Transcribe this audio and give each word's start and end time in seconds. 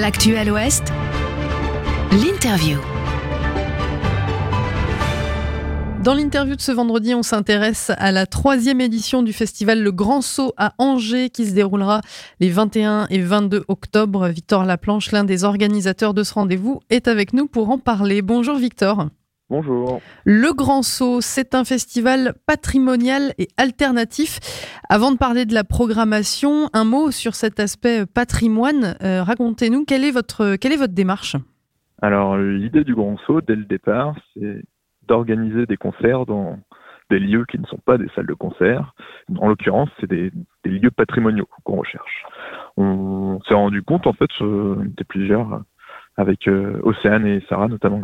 L'actuel 0.00 0.50
Ouest, 0.50 0.92
l'interview. 2.10 2.78
Dans 6.02 6.14
l'interview 6.14 6.56
de 6.56 6.60
ce 6.60 6.72
vendredi, 6.72 7.14
on 7.14 7.22
s'intéresse 7.22 7.92
à 7.96 8.10
la 8.10 8.26
troisième 8.26 8.80
édition 8.80 9.22
du 9.22 9.32
festival 9.32 9.80
Le 9.80 9.92
Grand 9.92 10.20
Saut 10.20 10.52
à 10.56 10.72
Angers 10.78 11.30
qui 11.30 11.46
se 11.46 11.52
déroulera 11.54 12.00
les 12.40 12.50
21 12.50 13.06
et 13.08 13.20
22 13.20 13.64
octobre. 13.68 14.26
Victor 14.26 14.64
Laplanche, 14.64 15.12
l'un 15.12 15.22
des 15.22 15.44
organisateurs 15.44 16.12
de 16.12 16.24
ce 16.24 16.34
rendez-vous, 16.34 16.80
est 16.90 17.06
avec 17.06 17.32
nous 17.32 17.46
pour 17.46 17.70
en 17.70 17.78
parler. 17.78 18.20
Bonjour 18.20 18.56
Victor. 18.56 19.06
Bonjour. 19.50 20.00
Le 20.24 20.54
Grand 20.54 20.82
Saut, 20.82 21.20
c'est 21.20 21.54
un 21.54 21.64
festival 21.64 22.32
patrimonial 22.46 23.34
et 23.36 23.48
alternatif. 23.58 24.38
Avant 24.88 25.12
de 25.12 25.18
parler 25.18 25.44
de 25.44 25.52
la 25.52 25.64
programmation, 25.64 26.70
un 26.72 26.84
mot 26.84 27.10
sur 27.10 27.34
cet 27.34 27.60
aspect 27.60 28.06
patrimoine. 28.06 28.96
Euh, 29.02 29.22
racontez-nous 29.22 29.84
quelle 29.84 30.04
est 30.04 30.12
votre 30.12 30.56
quelle 30.56 30.72
est 30.72 30.78
votre 30.78 30.94
démarche? 30.94 31.36
Alors 32.00 32.38
l'idée 32.38 32.84
du 32.84 32.94
Grand 32.94 33.18
Saut 33.26 33.42
dès 33.42 33.56
le 33.56 33.64
départ, 33.64 34.16
c'est 34.32 34.62
d'organiser 35.06 35.66
des 35.66 35.76
concerts 35.76 36.24
dans 36.24 36.58
des 37.10 37.18
lieux 37.18 37.44
qui 37.44 37.58
ne 37.58 37.66
sont 37.66 37.80
pas 37.84 37.98
des 37.98 38.08
salles 38.14 38.26
de 38.26 38.34
concert. 38.34 38.94
En 39.38 39.48
l'occurrence, 39.48 39.90
c'est 40.00 40.08
des, 40.08 40.32
lieux 40.64 40.90
patrimoniaux 40.90 41.48
qu'on 41.64 41.76
recherche. 41.76 42.24
On 42.76 43.40
s'est 43.46 43.54
rendu 43.54 43.82
compte, 43.82 44.06
en 44.06 44.14
fait, 44.14 44.30
on 44.40 44.84
était 44.86 45.04
plusieurs 45.04 45.62
avec 46.16 46.48
euh, 46.48 46.80
Océane 46.82 47.26
et 47.26 47.42
Sarah, 47.48 47.68
notamment 47.68 48.00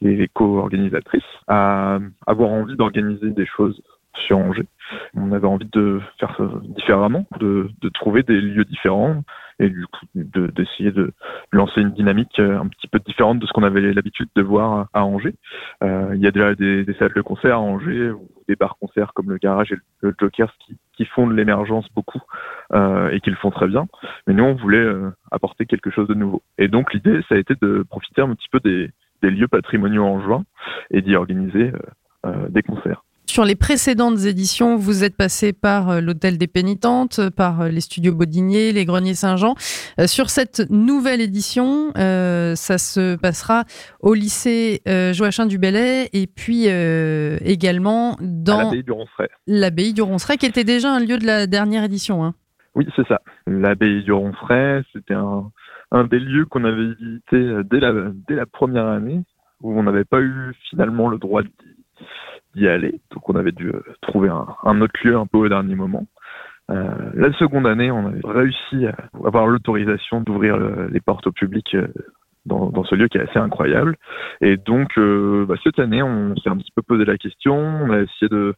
les, 0.00 0.16
les 0.16 0.28
co-organisatrices, 0.28 1.22
à 1.48 1.98
avoir 2.26 2.50
envie 2.50 2.76
d'organiser 2.76 3.30
des 3.30 3.46
choses 3.46 3.80
sur 4.14 4.38
Angers. 4.38 4.66
On 5.14 5.32
avait 5.32 5.46
envie 5.46 5.68
de 5.72 6.00
faire 6.18 6.34
ça 6.36 6.44
différemment, 6.64 7.26
de, 7.40 7.70
de 7.80 7.88
trouver 7.88 8.22
des 8.22 8.40
lieux 8.40 8.64
différents 8.64 9.22
et 9.58 9.68
du 9.68 9.86
coup 9.86 10.06
d'essayer 10.14 10.90
de, 10.90 11.12
lancer 11.52 11.80
une 11.80 11.92
dynamique 11.92 12.38
euh, 12.38 12.58
un 12.58 12.66
petit 12.66 12.88
peu 12.88 12.98
différente 12.98 13.38
de 13.38 13.46
ce 13.46 13.52
qu'on 13.52 13.62
avait 13.62 13.92
l'habitude 13.92 14.28
de 14.34 14.42
voir 14.42 14.88
à 14.92 15.04
Angers. 15.04 15.34
Euh, 15.82 16.12
il 16.14 16.20
y 16.20 16.26
a 16.26 16.30
déjà 16.30 16.54
des, 16.54 16.84
des, 16.84 16.94
salles 16.94 17.12
de 17.14 17.20
concert 17.20 17.56
à 17.56 17.60
Angers, 17.60 18.10
ou 18.10 18.28
des 18.48 18.56
bars 18.56 18.76
concerts 18.80 19.12
comme 19.14 19.30
le 19.30 19.38
Garage 19.38 19.72
et 19.72 19.76
le 20.00 20.14
Jokers 20.18 20.52
qui, 20.58 20.76
qui 21.02 21.08
font 21.10 21.26
de 21.26 21.34
l'émergence 21.34 21.86
beaucoup 21.94 22.22
euh, 22.72 23.10
et 23.10 23.20
qui 23.20 23.30
le 23.30 23.36
font 23.36 23.50
très 23.50 23.66
bien. 23.66 23.86
Mais 24.26 24.34
nous, 24.34 24.44
on 24.44 24.54
voulait 24.54 24.78
euh, 24.78 25.10
apporter 25.32 25.66
quelque 25.66 25.90
chose 25.90 26.06
de 26.06 26.14
nouveau. 26.14 26.42
Et 26.58 26.68
donc 26.68 26.92
l'idée, 26.94 27.20
ça 27.28 27.34
a 27.34 27.38
été 27.38 27.54
de 27.60 27.84
profiter 27.88 28.22
un 28.22 28.32
petit 28.34 28.48
peu 28.50 28.60
des, 28.60 28.90
lieux 29.22 29.48
patrimoniaux 29.48 30.04
en 30.04 30.20
juin 30.20 30.44
et 30.90 31.00
d'y 31.00 31.14
organiser 31.14 31.72
euh, 32.26 32.48
des 32.48 32.62
concerts. 32.62 33.04
Sur 33.32 33.46
les 33.46 33.54
précédentes 33.54 34.26
éditions, 34.26 34.76
vous 34.76 35.04
êtes 35.04 35.16
passé 35.16 35.54
par 35.54 35.88
euh, 35.88 36.00
l'Hôtel 36.02 36.36
des 36.36 36.46
Pénitentes, 36.46 37.30
par 37.30 37.62
euh, 37.62 37.68
les 37.68 37.80
studios 37.80 38.14
Baudinier, 38.14 38.72
les 38.72 38.84
Greniers 38.84 39.14
Saint-Jean. 39.14 39.54
Euh, 39.98 40.06
sur 40.06 40.28
cette 40.28 40.68
nouvelle 40.68 41.22
édition, 41.22 41.92
ça 41.94 42.76
se 42.76 43.16
passera 43.16 43.64
au 44.00 44.12
lycée 44.12 44.82
Joachim 45.14 45.46
du 45.46 45.56
Bellay 45.56 46.10
et 46.12 46.26
puis 46.26 46.66
également 46.66 48.18
dans 48.20 48.64
l'abbaye 48.64 48.82
du 48.82 48.92
Ronceret. 48.92 49.30
L'abbaye 49.46 49.94
du 49.94 50.02
Ronceret, 50.02 50.36
qui 50.36 50.44
était 50.44 50.64
déjà 50.64 50.92
un 50.92 51.00
lieu 51.00 51.16
de 51.16 51.24
la 51.24 51.46
dernière 51.46 51.84
édition. 51.84 52.22
Hein. 52.22 52.34
Oui, 52.74 52.86
c'est 52.94 53.08
ça. 53.08 53.22
L'abbaye 53.46 54.02
du 54.02 54.12
Ronceret, 54.12 54.82
c'était 54.92 55.14
un, 55.14 55.50
un, 55.90 56.04
des 56.04 56.20
lieux 56.20 56.44
qu'on 56.44 56.64
avait 56.64 56.92
visité 57.00 57.62
dès 57.70 57.80
la, 57.80 57.94
dès 58.28 58.34
la 58.34 58.44
première 58.44 58.88
année, 58.88 59.22
où 59.62 59.72
on 59.78 59.84
n'avait 59.84 60.04
pas 60.04 60.20
eu 60.20 60.52
finalement 60.68 61.08
le 61.08 61.16
droit 61.16 61.42
de 61.42 61.48
d'y 62.54 62.68
aller. 62.68 63.00
Donc 63.10 63.28
on 63.28 63.34
avait 63.34 63.52
dû 63.52 63.68
euh, 63.68 63.82
trouver 64.00 64.28
un, 64.28 64.80
autre 64.80 65.00
lieu 65.04 65.16
un 65.16 65.26
peu 65.26 65.38
au 65.38 65.48
dernier 65.48 65.74
moment. 65.74 66.06
Euh, 66.70 67.10
la 67.14 67.32
seconde 67.34 67.66
année, 67.66 67.90
on 67.90 68.06
avait 68.06 68.20
réussi 68.24 68.86
à 68.86 68.94
avoir 69.24 69.46
l'autorisation 69.46 70.20
d'ouvrir 70.20 70.56
les 70.90 71.00
portes 71.00 71.26
au 71.26 71.32
public 71.32 71.74
euh, 71.74 71.88
dans, 72.46 72.84
ce 72.84 72.94
lieu 72.94 73.08
qui 73.08 73.18
est 73.18 73.28
assez 73.28 73.38
incroyable. 73.38 73.96
Et 74.40 74.56
donc 74.56 74.98
bah, 74.98 75.54
cette 75.62 75.78
année, 75.78 76.02
on 76.02 76.34
s'est 76.36 76.50
un 76.50 76.56
petit 76.56 76.72
peu 76.74 76.82
posé 76.82 77.04
la 77.04 77.16
question, 77.16 77.54
on 77.54 77.90
a 77.90 78.00
essayé 78.00 78.28
de, 78.28 78.54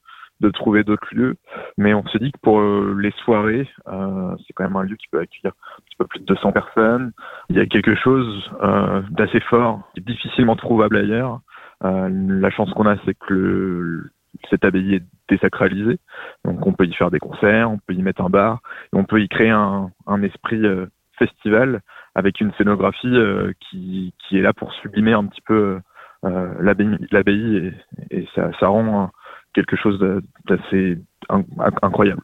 trouver 0.52 0.84
d'autres 0.84 1.08
lieux, 1.12 1.36
mais 1.78 1.94
on 1.94 2.06
s'est 2.08 2.18
dit 2.18 2.30
que 2.30 2.38
pour 2.42 2.62
les 2.62 3.12
soirées, 3.24 3.66
c'est 3.86 4.52
quand 4.54 4.64
même 4.64 4.76
un 4.76 4.82
lieu 4.82 4.96
qui 4.96 5.06
peut 5.10 5.20
accueillir 5.20 5.52
un 5.52 5.82
petit 5.84 5.96
peu 5.98 6.06
plus 6.06 6.20
de 6.20 6.26
200 6.26 6.52
personnes. 6.52 7.12
Il 7.48 7.56
y 7.56 7.60
a 7.60 7.66
quelque 7.66 7.94
chose 7.94 8.50
d'assez 9.10 9.40
fort, 9.40 9.80
qui 9.94 10.00
est 10.00 10.04
difficilement 10.06 10.56
trouvable 10.56 10.96
ailleurs. 10.96 11.40
Euh, 11.84 12.08
la 12.10 12.50
chance 12.50 12.72
qu'on 12.72 12.86
a, 12.86 12.96
c'est 13.04 13.14
que 13.14 13.34
le, 13.34 14.10
cette 14.50 14.64
abbaye 14.64 14.94
est 14.94 15.04
désacralisée. 15.28 15.98
Donc 16.44 16.66
on 16.66 16.72
peut 16.72 16.86
y 16.86 16.94
faire 16.94 17.10
des 17.10 17.18
concerts, 17.18 17.70
on 17.70 17.78
peut 17.78 17.94
y 17.94 18.02
mettre 18.02 18.22
un 18.22 18.30
bar, 18.30 18.60
et 18.92 18.96
on 18.96 19.04
peut 19.04 19.20
y 19.20 19.28
créer 19.28 19.50
un, 19.50 19.90
un 20.06 20.22
esprit 20.22 20.64
euh, 20.64 20.86
festival 21.18 21.80
avec 22.14 22.40
une 22.40 22.52
scénographie 22.54 23.06
euh, 23.06 23.52
qui, 23.60 24.14
qui, 24.18 24.38
est 24.38 24.42
là 24.42 24.52
pour 24.52 24.72
sublimer 24.74 25.12
un 25.12 25.26
petit 25.26 25.42
peu 25.42 25.80
l'abbaye 26.60 27.56
et, 27.56 27.72
et, 28.10 28.28
ça, 28.34 28.50
ça 28.58 28.68
rend 28.68 29.10
quelque 29.52 29.76
chose 29.76 30.00
d'assez 30.46 30.98
incroyable. 31.82 32.22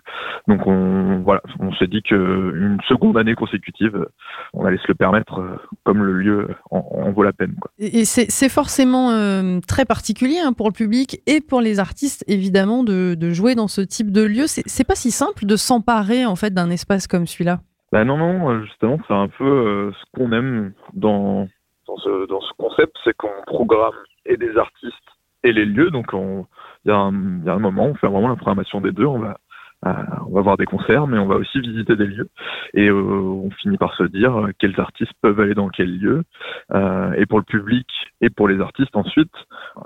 Donc 0.48 0.66
on 0.66 1.21
voilà, 1.25 1.43
on 1.59 1.72
s'est 1.75 1.87
dit 1.87 2.03
qu'une 2.03 2.78
seconde 2.88 3.16
année 3.16 3.34
consécutive, 3.34 4.06
on 4.53 4.65
allait 4.65 4.78
se 4.78 4.88
le 4.88 4.94
permettre, 4.94 5.41
euh, 5.41 5.56
comme 5.84 6.03
le 6.03 6.12
lieu 6.12 6.48
en, 6.71 7.10
vaut 7.12 7.22
la 7.22 7.32
peine. 7.32 7.54
Et 7.78 8.04
c'est 8.04 8.48
forcément 8.48 9.10
euh, 9.10 9.60
très 9.66 9.84
particulier 9.84 10.38
hein, 10.38 10.53
pour 10.53 10.69
le 10.69 10.72
public 10.72 11.21
et 11.26 11.41
pour 11.41 11.60
les 11.60 11.78
artistes 11.78 12.25
évidemment 12.26 12.84
de, 12.84 13.16
jouer 13.31 13.54
dans 13.54 13.69
ce 13.69 13.81
type 13.81 14.10
de 14.10 14.22
lieu. 14.22 14.44
C'est 14.47 14.87
pas 14.87 14.94
si 14.94 15.10
simple 15.10 15.47
de 15.47 15.56
s'emparer 15.56 16.27
en 16.27 16.37
fait 16.37 16.53
d'un 16.53 16.71
espace 16.71 17.06
comme 17.06 17.27
celui-là. 17.27 17.60
Ben 17.92 18.04
non 18.04 18.16
non, 18.16 18.62
justement 18.62 18.98
c'est 19.06 19.15
un 19.15 19.28
peu 19.28 19.44
euh, 19.44 19.92
ce 19.92 20.19
qu'on 20.19 20.32
aime 20.32 20.72
dans 20.94 21.48
dans 21.87 21.97
ce, 21.97 22.27
dans 22.28 22.41
ce 22.41 22.53
concept, 22.56 22.97
c'est 23.04 23.16
qu'on 23.16 23.31
programme 23.47 23.94
et 24.25 24.37
des 24.37 24.56
artistes 24.56 24.94
et 25.42 25.53
les 25.53 25.65
lieux. 25.65 25.91
Donc, 25.91 26.12
il 26.85 26.91
y, 26.91 26.93
y 26.93 26.95
a 26.95 27.55
un 27.55 27.59
moment, 27.59 27.87
on 27.87 27.95
fait 27.95 28.07
vraiment 28.07 28.29
la 28.29 28.37
programmation 28.37 28.81
des 28.81 28.93
deux. 28.93 29.07
On 29.07 29.19
va, 29.19 29.37
euh, 29.87 29.93
on 30.27 30.35
va 30.35 30.43
voir 30.43 30.57
des 30.57 30.67
concerts, 30.67 31.07
mais 31.07 31.19
on 31.19 31.27
va 31.27 31.37
aussi 31.37 31.61
visiter 31.61 31.97
des 31.97 32.07
lieux. 32.07 32.29
Et 32.75 32.89
euh, 32.89 32.95
on 32.95 33.51
finit 33.51 33.79
par 33.79 33.95
se 33.95 34.03
dire 34.05 34.37
euh, 34.39 34.51
quels 34.59 34.79
artistes 34.79 35.13
peuvent 35.23 35.41
aller 35.41 35.55
dans 35.55 35.69
quel 35.69 35.99
lieu. 35.99 36.25
et 37.17 37.27
pour 37.27 37.39
le 37.39 37.45
public 37.45 37.87
et 38.21 38.31
pour 38.31 38.49
les 38.49 38.61
artistes 38.61 38.95
ensuite, 38.97 39.33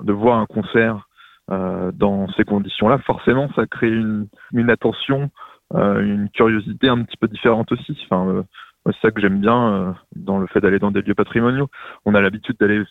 de 0.01 0.13
voir 0.13 0.39
un 0.39 0.45
concert 0.45 1.07
dans 1.47 2.27
ces 2.35 2.43
conditions-là, 2.43 2.97
forcément, 2.99 3.49
ça 3.55 3.67
crée 3.67 3.91
une, 3.91 4.27
une 4.51 4.71
attention, 4.71 5.29
une 5.73 6.29
curiosité 6.33 6.89
un 6.89 7.03
petit 7.03 7.17
peu 7.17 7.27
différente 7.27 7.71
aussi. 7.71 7.97
Enfin, 8.03 8.43
c'est 8.85 8.99
ça 9.01 9.11
que 9.11 9.21
j'aime 9.21 9.39
bien 9.39 9.95
dans 10.15 10.39
le 10.39 10.47
fait 10.47 10.59
d'aller 10.59 10.79
dans 10.79 10.91
des 10.91 11.01
lieux 11.01 11.13
patrimoniaux. 11.13 11.69
On 12.05 12.15
a 12.15 12.21
l'habitude 12.21 12.57
d'aller 12.59 12.83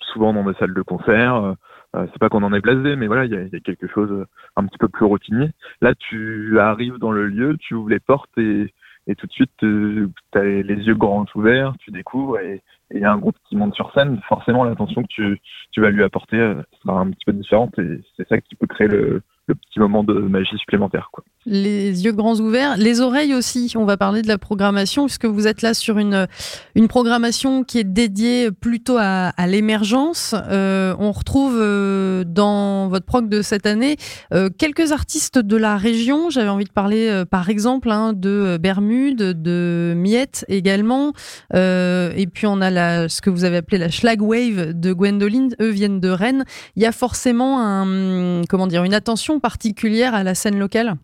souvent 0.00 0.32
dans 0.32 0.44
des 0.44 0.54
salles 0.58 0.74
de 0.74 0.82
concert. 0.82 1.54
Euh, 1.96 2.06
c'est 2.12 2.18
pas 2.18 2.28
qu'on 2.28 2.42
en 2.42 2.52
est 2.52 2.60
blasé, 2.60 2.96
mais 2.96 3.06
voilà, 3.06 3.24
il 3.24 3.32
y 3.32 3.56
a, 3.56 3.60
quelque 3.60 3.86
chose 3.86 4.10
euh, 4.10 4.26
un 4.56 4.66
petit 4.66 4.78
peu 4.78 4.88
plus 4.88 5.06
routinier. 5.06 5.50
Là, 5.80 5.94
tu 5.94 6.58
arrives 6.60 6.98
dans 6.98 7.12
le 7.12 7.26
lieu, 7.26 7.56
tu 7.58 7.74
ouvres 7.74 7.88
les 7.88 8.00
portes 8.00 8.36
et, 8.36 8.72
et 9.06 9.14
tout 9.14 9.26
de 9.26 9.32
suite, 9.32 9.50
euh, 9.62 10.08
tu 10.32 10.38
as 10.38 10.44
les, 10.44 10.62
yeux 10.62 10.94
grands 10.94 11.24
ouverts, 11.34 11.74
tu 11.78 11.90
découvres 11.90 12.38
et 12.40 12.62
il 12.92 13.00
y 13.00 13.04
a 13.04 13.12
un 13.12 13.18
groupe 13.18 13.36
qui 13.48 13.56
monte 13.56 13.74
sur 13.74 13.92
scène. 13.94 14.20
Forcément, 14.28 14.64
l'attention 14.64 15.02
que 15.02 15.08
tu, 15.08 15.40
tu 15.72 15.80
vas 15.80 15.90
lui 15.90 16.02
apporter 16.02 16.36
sera 16.82 17.00
un 17.00 17.10
petit 17.10 17.24
peu 17.24 17.32
différente 17.32 17.78
et 17.78 18.00
c'est 18.16 18.28
ça 18.28 18.40
qui 18.40 18.54
peut 18.54 18.66
créer 18.66 18.88
le, 18.88 19.22
le 19.46 19.54
petit 19.54 19.80
moment 19.80 20.04
de 20.04 20.14
magie 20.14 20.56
supplémentaire. 20.58 21.08
Quoi. 21.12 21.24
Les 21.50 22.04
yeux 22.04 22.12
grands 22.12 22.38
ouverts, 22.40 22.76
les 22.76 23.00
oreilles 23.00 23.32
aussi. 23.32 23.72
On 23.74 23.86
va 23.86 23.96
parler 23.96 24.20
de 24.20 24.28
la 24.28 24.36
programmation 24.36 25.06
puisque 25.06 25.24
vous 25.24 25.46
êtes 25.46 25.62
là 25.62 25.72
sur 25.72 25.96
une, 25.96 26.26
une 26.74 26.88
programmation 26.88 27.64
qui 27.64 27.78
est 27.78 27.84
dédiée 27.84 28.50
plutôt 28.50 28.98
à, 28.98 29.28
à 29.34 29.46
l'émergence. 29.46 30.34
Euh, 30.50 30.94
on 30.98 31.10
retrouve 31.10 31.56
euh, 31.58 32.22
dans 32.22 32.88
votre 32.88 33.06
prog 33.06 33.30
de 33.30 33.40
cette 33.40 33.64
année 33.64 33.96
euh, 34.34 34.50
quelques 34.58 34.92
artistes 34.92 35.38
de 35.38 35.56
la 35.56 35.78
région. 35.78 36.28
J'avais 36.28 36.50
envie 36.50 36.66
de 36.66 36.70
parler 36.70 37.08
euh, 37.08 37.24
par 37.24 37.48
exemple 37.48 37.90
hein, 37.90 38.12
de 38.12 38.58
Bermude, 38.60 39.16
de 39.16 39.94
Miette 39.96 40.44
également. 40.48 41.14
Euh, 41.54 42.12
et 42.14 42.26
puis 42.26 42.46
on 42.46 42.60
a 42.60 42.68
la, 42.68 43.08
ce 43.08 43.22
que 43.22 43.30
vous 43.30 43.44
avez 43.44 43.56
appelé 43.56 43.78
la 43.78 43.88
Schlag 43.88 44.20
Wave 44.20 44.74
de 44.74 44.92
Gwendoline. 44.92 45.54
Eux 45.62 45.70
viennent 45.70 46.00
de 46.00 46.10
Rennes. 46.10 46.44
Il 46.76 46.82
y 46.82 46.86
a 46.86 46.92
forcément 46.92 47.58
un, 47.62 48.42
comment 48.50 48.66
dire, 48.66 48.84
une 48.84 48.92
attention 48.92 49.40
particulière 49.40 50.14
à 50.14 50.22
la 50.22 50.34
scène 50.34 50.58
locale? 50.58 50.96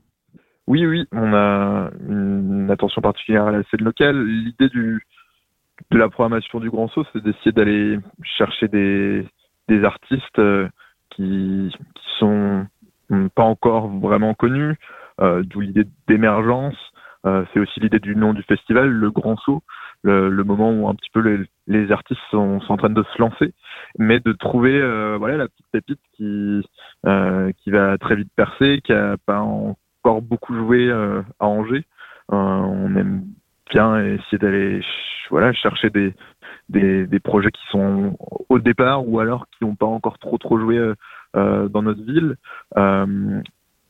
Oui, 0.67 0.87
oui, 0.87 1.07
on 1.13 1.35
a 1.35 1.91
une 2.09 2.71
attention 2.71 3.03
particulière 3.03 3.45
à 3.47 3.53
la 3.53 3.63
scène 3.65 3.85
locale. 3.85 4.25
L'idée 4.25 4.69
du 4.69 5.05
de 5.91 5.99
la 5.99 6.09
programmation 6.09 6.61
du 6.61 6.71
Grand 6.71 6.89
Saut, 6.89 7.05
c'est 7.13 7.23
d'essayer 7.23 7.53
d'aller 7.53 7.99
chercher 8.23 8.69
des, 8.69 9.27
des 9.69 9.85
artistes 9.85 10.39
euh, 10.39 10.69
qui, 11.11 11.71
qui 11.95 12.05
sont 12.19 12.67
pas 13.35 13.43
encore 13.43 13.89
vraiment 13.89 14.35
connus, 14.35 14.77
euh, 15.21 15.43
d'où 15.45 15.61
l'idée 15.61 15.85
d'émergence. 16.09 16.77
Euh, 17.27 17.45
c'est 17.53 17.61
aussi 17.61 17.81
l'idée 17.81 18.01
du 18.01 18.17
nom 18.17 18.35
du 18.35 18.43
festival, 18.43 18.89
le 18.89 19.11
Grand 19.11 19.37
Saut, 19.39 19.63
le, 20.03 20.29
le 20.29 20.45
moment 20.45 20.71
où 20.73 20.89
un 20.89 20.95
petit 20.95 21.11
peu 21.11 21.21
les, 21.21 21.45
les 21.67 21.91
artistes 21.91 22.21
sont, 22.31 22.61
sont, 22.61 22.75
en 22.75 22.77
train 22.77 22.91
de 22.91 23.03
se 23.03 23.19
lancer, 23.19 23.55
mais 23.99 24.21
de 24.21 24.33
trouver 24.33 24.79
euh, 24.79 25.17
voilà 25.19 25.39
la 25.39 25.49
petite 25.49 25.67
pépite 25.73 26.01
qui 26.15 26.63
euh, 27.07 27.51
qui 27.59 27.71
va 27.71 27.97
très 27.97 28.17
vite 28.17 28.31
percer, 28.37 28.81
qui 28.85 28.93
a 28.93 29.17
pas 29.25 29.41
encore 30.05 30.21
beaucoup 30.21 30.55
joué 30.55 30.89
euh, 30.89 31.23
à 31.41 31.47
Angers. 31.47 31.85
on 32.29 32.95
aime 32.97 33.25
bien 33.71 34.05
essayer 34.05 34.39
d'aller 34.39 34.83
voilà, 35.31 35.53
chercher 35.55 35.89
des, 35.89 36.15
des, 36.69 37.07
des, 37.07 37.21
projets 37.21 37.51
qui 37.51 37.63
sont 37.71 38.17
au 38.51 38.59
départ 38.59 39.09
ou 39.09 39.19
alors 39.19 39.47
qui 39.49 39.65
n'ont 39.65 39.75
pas 39.75 39.87
encore 39.87 40.19
trop 40.19 40.37
trop 40.37 40.59
joué 40.59 40.79
euh, 41.37 41.69
dans 41.69 41.83
notre 41.83 42.03
ville. 42.03 42.37
Euh, 42.77 43.41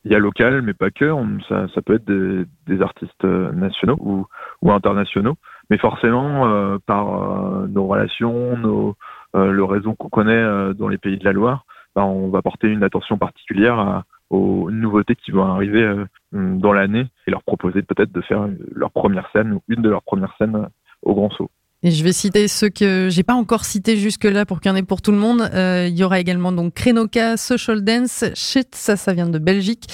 il 0.05 0.11
y 0.11 0.15
a 0.15 0.19
local, 0.19 0.61
mais 0.61 0.73
pas 0.73 0.89
que. 0.91 1.11
ça, 1.49 1.67
ça, 1.73 1.81
peut 1.81 1.95
être 1.95 2.05
des, 2.05 2.81
artistes 2.81 3.23
nationaux 3.23 3.97
ou, 3.99 4.25
ou, 4.61 4.71
internationaux. 4.71 5.35
Mais 5.69 5.77
forcément, 5.77 6.47
euh, 6.47 6.77
par 6.85 7.67
nos 7.67 7.87
relations, 7.87 8.55
nos, 8.57 8.95
le 9.33 9.63
réseau 9.63 9.95
qu'on 9.95 10.09
connaît 10.09 10.73
dans 10.75 10.87
les 10.87 10.99
pays 10.99 11.17
de 11.17 11.25
la 11.25 11.33
Loire, 11.33 11.65
ben, 11.95 12.03
on 12.03 12.29
va 12.29 12.41
porter 12.41 12.67
une 12.67 12.83
attention 12.83 13.17
particulière 13.17 13.79
à, 13.79 14.03
aux 14.29 14.71
nouveautés 14.71 15.15
qui 15.15 15.31
vont 15.31 15.45
arriver 15.45 16.03
dans 16.31 16.73
l'année 16.73 17.05
et 17.27 17.31
leur 17.31 17.43
proposer 17.43 17.81
peut-être 17.81 18.11
de 18.11 18.21
faire 18.21 18.47
leur 18.71 18.91
première 18.91 19.29
scène 19.31 19.53
ou 19.53 19.61
une 19.67 19.81
de 19.81 19.89
leurs 19.89 20.03
premières 20.03 20.35
scènes 20.37 20.69
au 21.01 21.13
Grand 21.13 21.29
Saut. 21.31 21.51
Et 21.87 21.91
je 21.91 22.03
vais 22.03 22.13
citer 22.13 22.47
ceux 22.47 22.69
que 22.69 23.09
j'ai 23.11 23.21
pas 23.21 23.35
encore 23.35 23.63
cités 23.63 23.95
jusque-là 23.95 24.47
pour 24.47 24.59
qu'il 24.59 24.71
y 24.71 24.73
en 24.73 24.75
ait 24.75 24.81
pour 24.81 25.03
tout 25.03 25.11
le 25.11 25.19
monde. 25.19 25.47
Euh, 25.53 25.85
il 25.87 25.95
y 25.95 26.03
aura 26.03 26.19
également 26.19 26.51
donc 26.51 26.73
Krenoka, 26.73 27.37
Social 27.37 27.83
Dance, 27.83 28.25
Shit, 28.33 28.73
ça, 28.73 28.95
ça 28.95 29.13
vient 29.13 29.29
de 29.29 29.37
Belgique, 29.37 29.85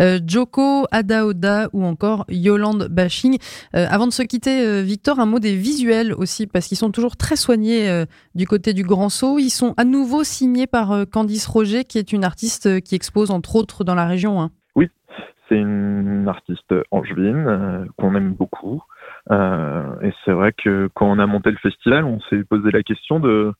euh, 0.00 0.18
Joko, 0.26 0.86
Ada 0.90 1.24
Oda 1.24 1.68
ou 1.72 1.84
encore 1.84 2.24
Yolande 2.28 2.88
Bashing. 2.90 3.38
Euh, 3.76 3.86
avant 3.88 4.08
de 4.08 4.12
se 4.12 4.24
quitter, 4.24 4.66
euh, 4.66 4.82
Victor, 4.82 5.20
un 5.20 5.26
mot 5.26 5.38
des 5.38 5.54
visuels 5.54 6.12
aussi, 6.14 6.48
parce 6.48 6.66
qu'ils 6.66 6.78
sont 6.78 6.90
toujours 6.90 7.16
très 7.16 7.36
soignés 7.36 8.04
du 8.34 8.48
côté 8.48 8.72
du 8.72 8.82
Grand 8.82 9.08
Saut. 9.08 9.38
Ils 9.38 9.50
sont 9.50 9.72
à 9.76 9.84
nouveau 9.84 10.24
signés 10.24 10.66
par 10.66 11.06
Candice 11.12 11.46
Roger, 11.46 11.84
qui 11.84 11.98
est 11.98 12.12
une 12.12 12.24
artiste 12.24 12.80
qui 12.80 12.96
expose 12.96 13.30
entre 13.30 13.54
autres 13.54 13.84
dans 13.84 13.94
la 13.94 14.06
région. 14.06 14.42
Hein. 14.42 14.50
Oui, 14.74 14.88
c'est 15.48 15.58
une 15.58 16.26
artiste 16.26 16.74
angevine 16.90 17.86
qu'on 17.96 18.16
aime 18.16 18.32
beaucoup. 18.32 18.82
Euh, 19.30 20.00
et 20.02 20.12
c'est 20.24 20.32
vrai 20.32 20.52
que 20.52 20.88
quand 20.94 21.10
on 21.10 21.18
a 21.18 21.26
monté 21.26 21.50
le 21.50 21.56
festival, 21.56 22.04
on 22.04 22.20
s'est 22.22 22.44
posé 22.44 22.70
la 22.70 22.82
question 22.82 23.18
de 23.20 23.52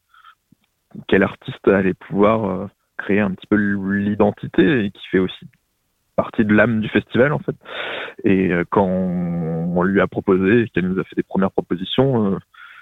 quel 1.09 1.23
artiste 1.23 1.67
allait 1.69 1.95
pouvoir 1.95 2.45
euh, 2.45 2.67
créer 2.97 3.21
un 3.21 3.33
petit 3.33 3.47
peu 3.47 3.57
l'identité 3.57 4.85
et 4.85 4.91
qui 4.91 5.07
fait 5.09 5.19
aussi 5.19 5.47
partie 6.15 6.45
de 6.45 6.55
l'âme 6.55 6.81
du 6.81 6.89
festival 6.89 7.33
en 7.33 7.41
fait. 7.41 7.57
Et 8.25 8.53
euh, 8.53 8.65
quand 8.71 8.87
on, 8.87 9.83
lui 9.83 10.01
a 10.01 10.07
proposé, 10.07 10.69
qu'elle 10.73 10.89
nous 10.89 10.99
a 10.99 11.05
fait 11.05 11.17
des 11.17 11.23
premières 11.23 11.51
propositions, 11.51 12.39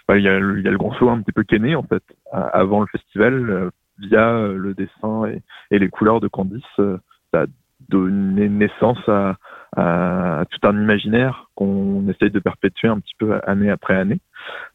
bah, 0.06 0.16
il 0.16 0.22
y, 0.22 0.28
a, 0.28 0.38
le 0.38 0.78
grand 0.78 0.92
saut 0.94 1.10
un 1.10 1.20
petit 1.20 1.32
peu 1.32 1.42
qu'est 1.42 1.74
en 1.74 1.82
fait 1.82 2.02
avant 2.32 2.80
le 2.80 2.86
festival 2.86 3.70
via 3.98 4.46
le 4.46 4.74
dessin 4.74 5.26
et, 5.26 5.42
et, 5.70 5.78
les 5.78 5.88
couleurs 5.88 6.20
de 6.20 6.28
Candice. 6.28 6.62
ça 6.76 7.42
a 7.42 7.46
donné 7.88 8.48
naissance 8.48 9.08
à, 9.08 9.36
à 9.76 10.44
tout 10.50 10.66
un 10.66 10.80
imaginaire 10.80 11.48
qu'on 11.54 12.08
essaye 12.08 12.30
de 12.30 12.38
perpétuer 12.38 12.88
un 12.88 13.00
petit 13.00 13.14
peu 13.18 13.40
année 13.46 13.70
après 13.70 13.96
année. 13.96 14.20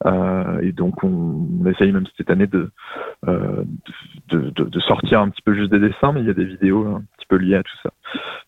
Euh, 0.06 0.60
et 0.62 0.72
donc 0.72 1.04
on, 1.04 1.48
on, 1.62 1.66
essaye 1.68 1.92
même 1.92 2.06
cette 2.18 2.31
année 2.31 2.48
de, 2.48 2.72
euh, 3.28 3.63
de, 4.30 4.50
de, 4.50 4.63
de, 4.63 4.80
sortir 4.80 5.22
un 5.22 5.30
petit 5.30 5.42
peu 5.44 5.54
juste 5.54 5.72
des 5.72 5.80
dessins, 5.80 6.12
mais 6.12 6.22
il 6.22 6.28
y 6.28 6.31
a 6.31 6.34
des 6.34 6.46
vidéos 6.46 6.88
un 6.88 7.04
petit 7.18 7.28
peu 7.28 7.36
liées 7.36 7.56
à 7.56 7.63
tout 7.63 7.78
ça. 7.84 7.92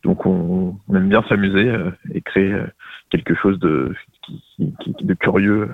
Donc 0.03 0.25
on, 0.25 0.75
on 0.87 0.95
aime 0.95 1.09
bien 1.09 1.23
s'amuser 1.29 1.69
euh, 1.69 1.91
et 2.13 2.21
créer 2.21 2.53
euh, 2.53 2.65
quelque 3.11 3.35
chose 3.35 3.59
de, 3.59 3.93
qui, 4.23 4.73
qui, 4.79 4.95
de 4.99 5.13
curieux 5.13 5.69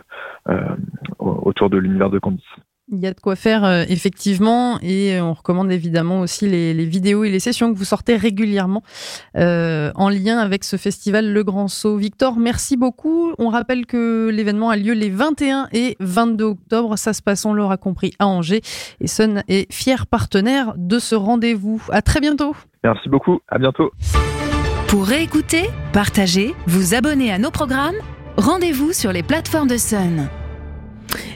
euh, 0.50 0.76
autour 1.20 1.70
de 1.70 1.78
l'univers 1.78 2.10
de 2.10 2.20
Candice. 2.20 2.44
Il 2.90 3.00
y 3.00 3.08
a 3.08 3.14
de 3.14 3.20
quoi 3.20 3.36
faire 3.36 3.66
euh, 3.66 3.84
effectivement 3.90 4.80
et 4.82 5.20
on 5.20 5.34
recommande 5.34 5.70
évidemment 5.74 6.22
aussi 6.22 6.48
les, 6.48 6.74
les, 6.74 6.86
vidéos 6.86 7.26
et 7.26 7.30
les 7.30 7.42
sessions 7.42 7.74
que 7.74 7.78
vous 7.78 7.84
sortez 7.84 8.16
régulièrement 8.16 8.82
euh, 9.36 9.92
en 9.96 10.08
lien 10.08 10.38
avec 10.38 10.64
ce 10.64 10.78
festival 10.78 11.34
Le 11.34 11.44
Grand 11.44 11.68
Saut. 11.68 11.98
Victor, 11.98 12.38
merci 12.38 12.78
beaucoup. 12.78 13.34
On 13.40 13.50
rappelle 13.50 13.86
que 13.86 14.30
l'événement 14.30 14.70
a 14.70 14.78
lieu 14.78 14.94
les 14.94 15.10
21 15.10 15.68
et 15.74 15.98
22 16.00 16.46
octobre. 16.46 16.98
Ça 16.98 17.12
se 17.12 17.22
passe, 17.22 17.44
on 17.46 17.54
l'aura 17.54 17.76
compris, 17.76 18.14
à 18.20 18.28
Angers. 18.28 18.62
Et 19.02 19.08
Sun 19.08 19.44
est 19.50 19.72
fier 19.72 20.08
partenaire 20.08 20.74
de 20.78 20.98
ce 20.98 21.16
rendez-vous. 21.16 21.84
À 21.92 22.02
très 22.02 22.22
bientôt. 22.22 22.56
Merci 22.86 23.10
beaucoup. 23.10 23.40
À 23.50 23.58
bientôt. 23.58 23.92
Pour 24.88 25.06
réécouter, 25.06 25.64
partager, 25.92 26.56
vous 26.68 26.96
abonner 26.96 27.34
à 27.34 27.38
nos 27.38 27.52
programmes, 27.52 27.98
rendez-vous 28.38 28.94
sur 28.94 29.12
les 29.12 29.24
plateformes 29.24 29.68
de 29.68 29.76
Sun. 29.76 30.30